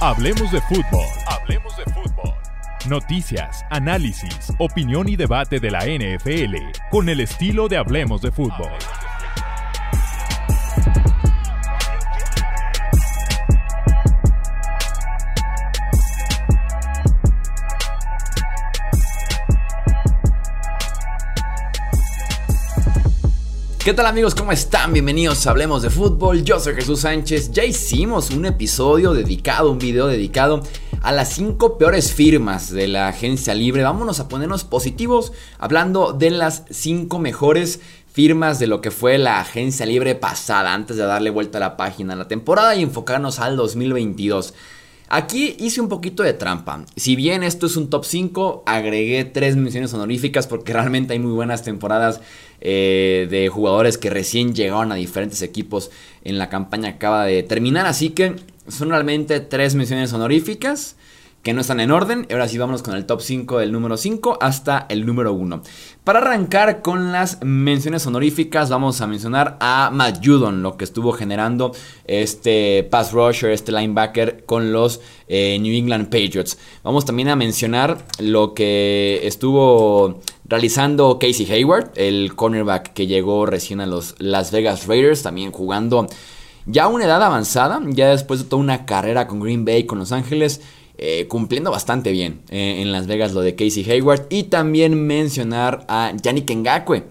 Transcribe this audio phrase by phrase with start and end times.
[0.00, 1.04] Hablemos de fútbol.
[1.26, 2.32] Hablemos de fútbol.
[2.88, 6.54] Noticias, análisis, opinión y debate de la NFL
[6.88, 8.70] con el estilo de Hablemos de fútbol.
[23.88, 24.34] ¿Qué tal amigos?
[24.34, 24.92] ¿Cómo están?
[24.92, 26.44] Bienvenidos a Hablemos de Fútbol.
[26.44, 27.52] Yo soy Jesús Sánchez.
[27.52, 30.62] Ya hicimos un episodio dedicado, un video dedicado
[31.00, 33.84] a las 5 peores firmas de la agencia libre.
[33.84, 37.80] Vámonos a ponernos positivos hablando de las 5 mejores
[38.12, 41.78] firmas de lo que fue la agencia libre pasada antes de darle vuelta a la
[41.78, 44.52] página a la temporada y enfocarnos al 2022.
[45.10, 46.84] Aquí hice un poquito de trampa.
[46.96, 51.32] Si bien esto es un top 5, agregué 3 menciones honoríficas porque realmente hay muy
[51.32, 52.20] buenas temporadas
[52.60, 55.90] eh, de jugadores que recién llegaron a diferentes equipos
[56.24, 57.86] en la campaña acaba de terminar.
[57.86, 58.36] Así que
[58.68, 60.96] son realmente 3 menciones honoríficas
[61.48, 62.26] que no están en orden.
[62.30, 65.62] Ahora sí vámonos con el top 5 del número 5 hasta el número 1.
[66.04, 71.10] Para arrancar con las menciones honoríficas, vamos a mencionar a Matt Judon, lo que estuvo
[71.12, 71.72] generando
[72.04, 76.58] este pass rusher, este linebacker con los eh, New England Patriots.
[76.84, 83.80] Vamos también a mencionar lo que estuvo realizando Casey Hayward, el cornerback que llegó recién
[83.80, 86.08] a los Las Vegas Raiders, también jugando
[86.66, 89.98] ya a una edad avanzada, ya después de toda una carrera con Green Bay, con
[89.98, 90.60] Los Ángeles.
[91.00, 94.26] Eh, cumpliendo bastante bien eh, en Las Vegas lo de Casey Hayward.
[94.30, 97.04] Y también mencionar a Yannick Ngakwe.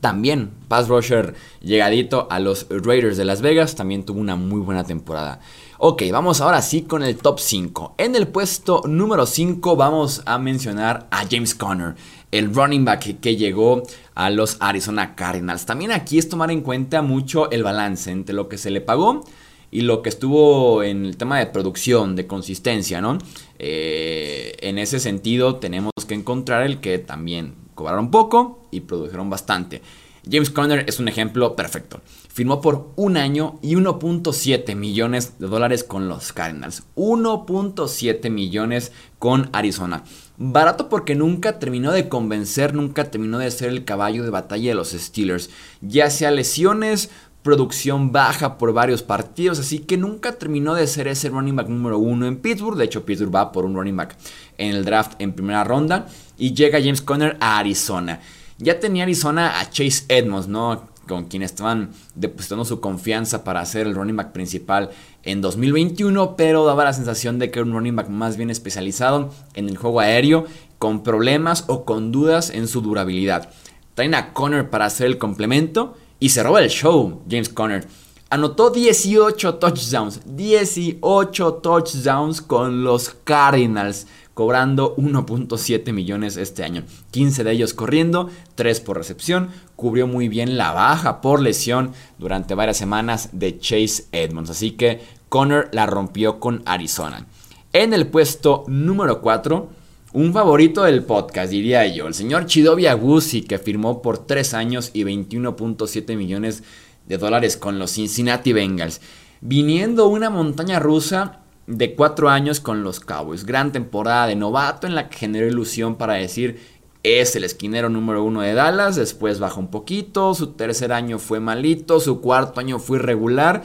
[0.00, 3.74] También pass rusher llegadito a los Raiders de Las Vegas.
[3.74, 5.40] También tuvo una muy buena temporada.
[5.78, 7.96] Ok, vamos ahora sí con el top 5.
[7.98, 11.96] En el puesto número 5 vamos a mencionar a James Conner,
[12.30, 13.82] el running back que llegó
[14.14, 15.66] a los Arizona Cardinals.
[15.66, 19.24] También aquí es tomar en cuenta mucho el balance entre lo que se le pagó
[19.70, 23.18] y lo que estuvo en el tema de producción, de consistencia, ¿no?
[23.58, 29.82] Eh, en ese sentido tenemos que encontrar el que también cobraron poco y produjeron bastante.
[30.30, 32.00] James Conner es un ejemplo perfecto.
[32.28, 36.84] Firmó por un año y 1.7 millones de dólares con los Cardinals.
[36.96, 40.04] 1.7 millones con Arizona.
[40.36, 44.74] Barato porque nunca terminó de convencer, nunca terminó de ser el caballo de batalla de
[44.74, 45.50] los Steelers.
[45.80, 47.10] Ya sea lesiones
[47.48, 51.98] producción baja por varios partidos, así que nunca terminó de ser ese running back número
[51.98, 52.76] uno en Pittsburgh.
[52.76, 54.18] De hecho, Pittsburgh va por un running back
[54.58, 58.20] en el draft en primera ronda y llega James Conner a Arizona.
[58.58, 60.88] Ya tenía Arizona a Chase Edmonds, ¿no?
[61.08, 64.90] Con quien estaban depositando su confianza para ser el running back principal
[65.22, 69.32] en 2021, pero daba la sensación de que era un running back más bien especializado
[69.54, 70.44] en el juego aéreo,
[70.76, 73.48] con problemas o con dudas en su durabilidad.
[73.94, 77.86] Traen a Conner para hacer el complemento y se roba el show, James Conner.
[78.30, 86.84] Anotó 18 touchdowns, 18 touchdowns con los Cardinals, cobrando 1.7 millones este año.
[87.10, 89.48] 15 de ellos corriendo, 3 por recepción.
[89.76, 94.50] Cubrió muy bien la baja por lesión durante varias semanas de Chase Edmonds.
[94.50, 97.26] Así que Conner la rompió con Arizona.
[97.72, 99.77] En el puesto número 4
[100.12, 104.90] un favorito del podcast, diría yo, el señor Chidobi Agusi, que firmó por 3 años
[104.94, 106.62] y 21.7 millones
[107.06, 109.02] de dólares con los Cincinnati Bengals,
[109.42, 113.44] viniendo una montaña rusa de 4 años con los Cowboys.
[113.44, 116.58] Gran temporada de novato en la que generó ilusión para decir
[117.02, 121.38] es el esquinero número uno de Dallas, después bajó un poquito, su tercer año fue
[121.38, 123.62] malito, su cuarto año fue irregular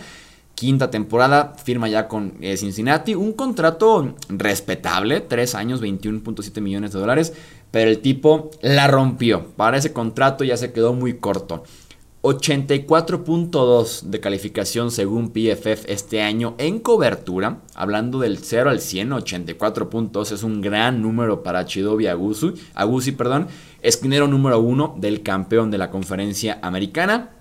[0.56, 7.00] quinta temporada, firma ya con eh, Cincinnati, un contrato respetable, 3 años, 21.7 millones de
[7.00, 7.34] dólares,
[7.72, 11.64] pero el tipo la rompió, para ese contrato ya se quedó muy corto.
[12.24, 20.32] 84.2 de calificación según PFF este año en cobertura, hablando del 0 al 100, 84.2
[20.32, 23.48] es un gran número para Chidobi Agusi, Agusi perdón,
[23.82, 27.32] esquinero número 1 del campeón de la conferencia americana.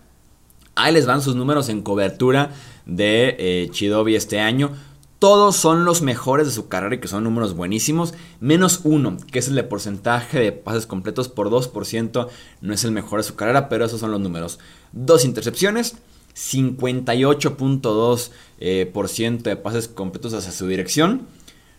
[0.74, 2.50] Ahí les van sus números en cobertura
[2.86, 4.72] de eh, Chidobi este año.
[5.18, 8.12] Todos son los mejores de su carrera y que son números buenísimos.
[8.40, 12.28] Menos uno, que es el de porcentaje de pases completos por 2%.
[12.60, 14.58] No es el mejor de su carrera, pero esos son los números.
[14.90, 15.94] Dos intercepciones,
[16.34, 18.90] 58.2% eh,
[19.44, 21.28] de pases completos hacia su dirección.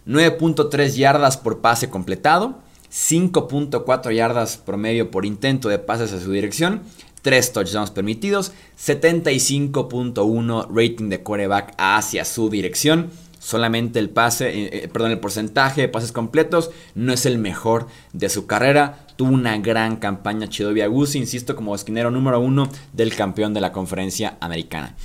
[0.08, 2.60] 9.3 yardas por pase completado.
[2.94, 6.84] 5.4 yardas promedio por intento de pases hacia su dirección.
[7.24, 13.10] 3 touchdowns permitidos, 75.1 rating de quarterback hacia su dirección.
[13.40, 17.88] Solamente el pase, eh, eh, perdón, el porcentaje de pases completos no es el mejor
[18.14, 19.06] de su carrera.
[19.16, 23.72] Tuvo una gran campaña Chidobe Agusi, insisto, como esquinero número uno del campeón de la
[23.72, 24.96] conferencia americana.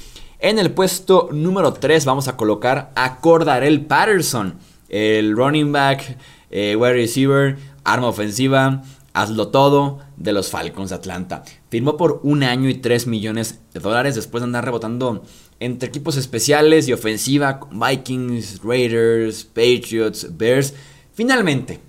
[0.40, 4.54] En el puesto número 3 vamos a colocar a Cordarel Patterson,
[4.88, 6.16] el running back,
[6.50, 8.82] eh, wide receiver, arma ofensiva,
[9.14, 11.42] hazlo todo de los Falcons de Atlanta.
[11.70, 15.22] Firmó por un año y 3 millones de dólares después de andar rebotando
[15.60, 20.74] entre equipos especiales y ofensiva, Vikings, Raiders, Patriots, Bears.
[21.12, 21.80] Finalmente,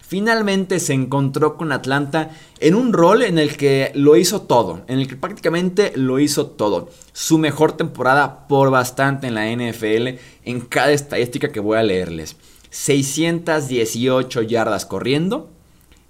[0.00, 2.30] finalmente se encontró con Atlanta
[2.60, 6.46] en un rol en el que lo hizo todo, en el que prácticamente lo hizo
[6.46, 6.90] todo.
[7.12, 12.36] Su mejor temporada por bastante en la NFL en cada estadística que voy a leerles.
[12.70, 15.50] 618 yardas corriendo,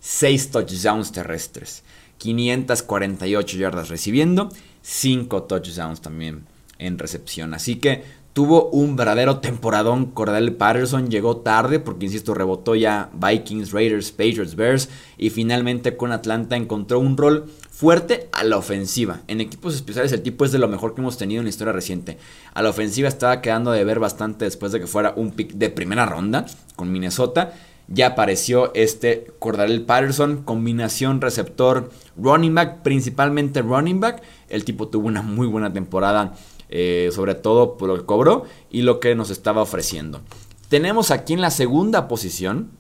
[0.01, 1.83] 6 touchdowns terrestres,
[2.19, 4.49] 548 yardas recibiendo,
[4.83, 6.47] 5 touchdowns también
[6.79, 7.55] en recepción.
[7.55, 8.05] Así que
[8.39, 10.07] tuvo un verdadero temporadón.
[10.13, 16.13] Cordell Patterson llegó tarde porque, insisto, rebotó ya Vikings, Raiders, Patriots, Bears y finalmente con
[16.13, 19.23] Atlanta encontró un rol fuerte a la ofensiva.
[19.27, 21.73] En equipos especiales el tipo es de lo mejor que hemos tenido en la historia
[21.73, 22.19] reciente.
[22.55, 25.71] A la ofensiva estaba quedando de ver bastante después de que fuera un pick de
[25.71, 26.47] primera ronda
[26.77, 27.55] con Minnesota.
[27.89, 34.23] Ya apareció este Cordell Patterson, combinación receptor running back, principalmente running back.
[34.49, 36.35] El tipo tuvo una muy buena temporada
[36.71, 40.21] eh, sobre todo por lo que cobró y lo que nos estaba ofreciendo.
[40.69, 42.71] Tenemos aquí en la segunda posición,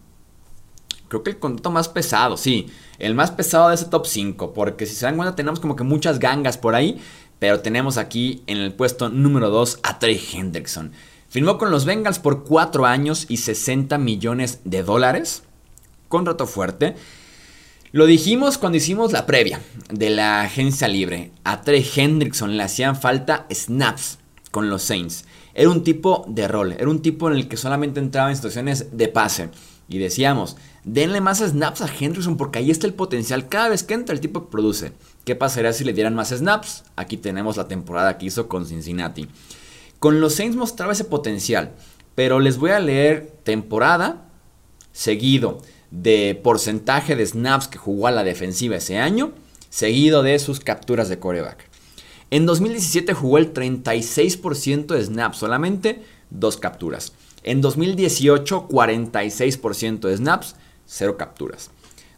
[1.08, 2.66] creo que el contrato más pesado, sí,
[2.99, 5.84] el más pesado de ese top 5, porque si se dan cuenta tenemos como que
[5.84, 7.00] muchas gangas por ahí,
[7.38, 10.93] pero tenemos aquí en el puesto número 2 a Trey Hendrickson.
[11.28, 15.42] Firmó con los Bengals por 4 años y 60 millones de dólares.
[16.08, 16.94] Contrato fuerte.
[17.92, 19.60] Lo dijimos cuando hicimos la previa
[19.90, 21.30] de la agencia libre.
[21.44, 24.19] A Trey Hendrickson le hacían falta snaps
[24.50, 25.26] con los Saints.
[25.52, 28.96] Era un tipo de rol, era un tipo en el que solamente entraba en situaciones
[28.96, 29.50] de pase.
[29.88, 33.48] Y decíamos, denle más snaps a Hendrickson porque ahí está el potencial.
[33.48, 34.92] Cada vez que entra el tipo produce.
[35.24, 36.84] ¿Qué pasaría si le dieran más snaps?
[36.96, 39.28] Aquí tenemos la temporada que hizo con Cincinnati.
[39.98, 41.72] Con los Saints mostraba ese potencial,
[42.14, 44.28] pero les voy a leer temporada
[44.92, 45.60] seguido
[45.90, 49.32] de porcentaje de snaps que jugó a la defensiva ese año,
[49.70, 51.68] seguido de sus capturas de coreback.
[52.30, 57.12] En 2017 jugó el 36% de snaps, solamente dos capturas.
[57.42, 61.70] En 2018 46% de snaps, cero capturas.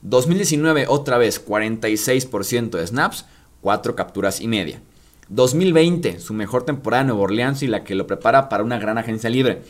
[0.03, 3.27] 2019 otra vez 46% de snaps,
[3.61, 4.83] cuatro capturas y media.
[5.31, 8.99] 2020, su mejor temporada en Nueva Orleans y la que lo prepara para una gran
[8.99, 9.63] agencia libre.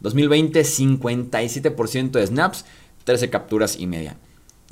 [0.00, 2.64] 2020 57% de snaps,
[3.04, 4.16] 13 capturas y media.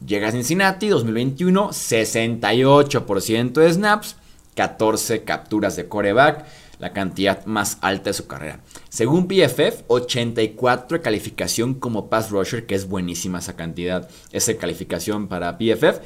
[0.04, 4.16] Llega a Cincinnati 2021, 68% de snaps,
[4.54, 6.46] 14 capturas de coreback,
[6.78, 8.60] la cantidad más alta de su carrera.
[8.88, 15.28] Según PFF, 84 de calificación como pass rusher, que es buenísima esa cantidad, esa calificación
[15.28, 16.00] para PFF.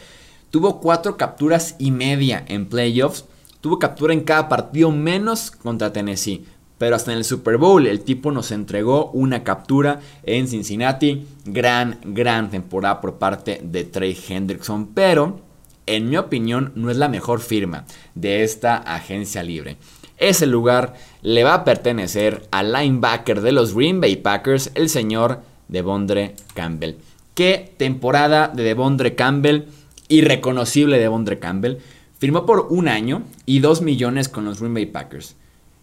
[0.51, 3.27] Tuvo 4 capturas y media en playoffs,
[3.65, 6.45] tuvo captura en cada partido menos contra Tennessee.
[6.77, 11.27] Pero hasta en el Super Bowl el tipo nos entregó una captura en Cincinnati.
[11.47, 14.89] Gran, gran temporada por parte de Trey Hendrickson.
[14.89, 15.41] Pero,
[15.87, 19.79] en mi opinión, no es la mejor firma de esta agencia libre.
[20.19, 25.41] Ese lugar le va a pertenecer al linebacker de los Green Bay Packers, el señor
[25.69, 26.97] Devondre Campbell.
[27.33, 29.69] Qué temporada de Devondre Campbell,
[30.09, 31.79] irreconocible Devondre Campbell.
[32.19, 35.37] Firmó por un año y dos millones con los Green Bay Packers.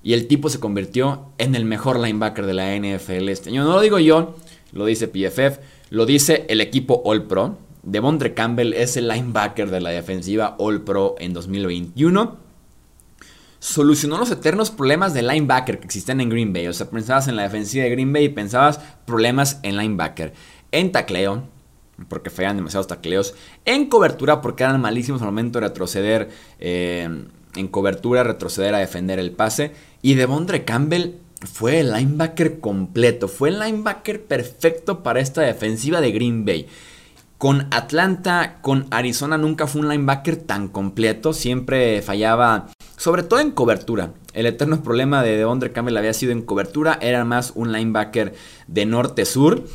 [0.04, 3.64] Y el tipo se convirtió en el mejor linebacker de la NFL este año.
[3.64, 4.36] No lo digo yo,
[4.72, 7.58] lo dice PFF, lo dice el equipo All Pro.
[7.84, 12.38] Devondre Campbell es el linebacker de la defensiva All Pro en 2021.
[13.60, 16.68] Solucionó los eternos problemas de linebacker que existen en Green Bay.
[16.68, 20.34] O sea, pensabas en la defensiva de Green Bay y pensabas problemas en linebacker.
[20.72, 21.44] En tacleo,
[22.08, 23.36] porque fallan demasiados tacleos.
[23.66, 26.30] En cobertura, porque eran malísimos al momento de retroceder.
[26.60, 27.10] Eh,
[27.56, 29.72] en cobertura, retroceder a defender el pase.
[30.02, 36.12] Y Devondre Campbell fue el linebacker completo, fue el linebacker perfecto para esta defensiva de
[36.12, 36.68] Green Bay.
[37.38, 42.68] Con Atlanta, con Arizona nunca fue un linebacker tan completo, siempre fallaba,
[42.98, 44.14] sobre todo en cobertura.
[44.34, 48.36] El eterno problema de Devondre Campbell había sido en cobertura, era más un linebacker
[48.68, 49.66] de norte-sur.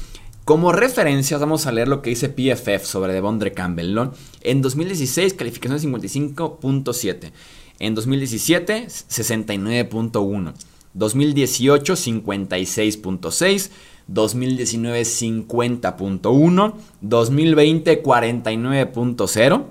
[0.46, 3.92] Como referencia, vamos a leer lo que dice PFF sobre Devondre Campbell.
[3.92, 4.12] ¿no?
[4.42, 7.32] En 2016, calificación de 55.7.
[7.80, 10.54] En 2017, 69.1.
[10.94, 13.70] 2018, 56.6.
[14.06, 16.74] 2019, 50.1.
[17.00, 19.64] 2020, 49.0.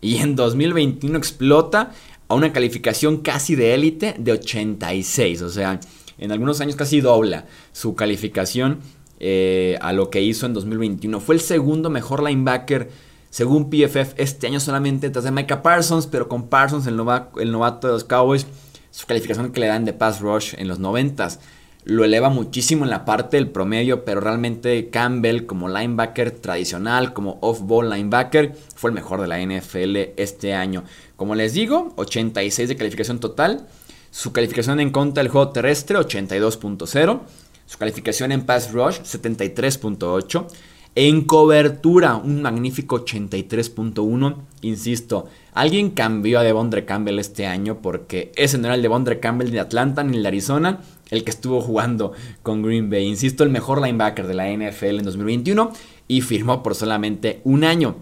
[0.00, 1.92] Y en 2021 explota
[2.28, 5.42] a una calificación casi de élite de 86.
[5.42, 5.78] O sea,
[6.16, 8.80] en algunos años casi dobla su calificación
[9.20, 11.20] eh, a lo que hizo en 2021.
[11.20, 12.90] Fue el segundo mejor linebacker
[13.30, 17.92] según PFF, este año solamente tras de Micah Parsons, pero con Parsons, el, novato de
[17.92, 18.46] los Cowboys,
[18.90, 21.28] su calificación que le dan de pass rush en los 90
[21.84, 27.38] lo eleva muchísimo en la parte del promedio, pero realmente Campbell como linebacker tradicional, como
[27.40, 30.84] off-ball linebacker, fue el mejor de la NFL este año.
[31.16, 33.66] Como les digo, 86 de calificación total,
[34.10, 37.20] su calificación en contra del juego terrestre 82.0,
[37.68, 40.46] su calificación en pass rush 73.8,
[40.94, 48.56] en cobertura un magnífico 83.1, insisto, alguien cambió a Devondre Campbell este año porque ese
[48.56, 52.12] no era el Devondre Campbell de Atlanta ni el de Arizona, el que estuvo jugando
[52.42, 53.06] con Green Bay.
[53.06, 55.70] Insisto, el mejor linebacker de la NFL en 2021
[56.08, 57.96] y firmó por solamente un año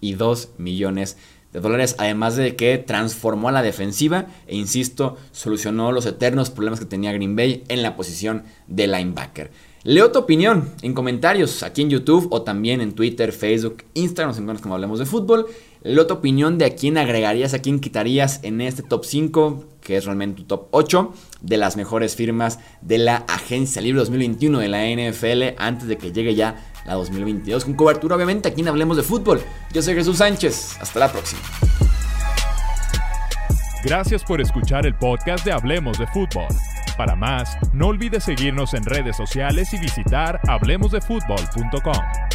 [0.00, 1.22] y 2 millones de
[1.60, 6.86] dólares, además de que transformó a la defensiva e, insisto, solucionó los eternos problemas que
[6.86, 9.50] tenía Green Bay en la posición de linebacker.
[9.84, 14.38] Leo tu opinión en comentarios aquí en YouTube o también en Twitter, Facebook, Instagram, nos
[14.38, 15.46] encuentras como hablemos de fútbol.
[15.84, 19.96] Leo tu opinión de a quién agregarías, a quién quitarías en este top 5, que
[19.96, 24.68] es realmente tu top 8 de las mejores firmas de la Agencia Libre 2021 de
[24.68, 28.96] la NFL antes de que llegue ya la 2022 con cobertura obviamente aquí en Hablemos
[28.96, 29.40] de Fútbol.
[29.72, 31.42] Yo soy Jesús Sánchez, hasta la próxima.
[33.84, 36.46] Gracias por escuchar el podcast de Hablemos de Fútbol.
[36.96, 42.31] Para más, no olvides seguirnos en redes sociales y visitar hablemosdefutbol.com.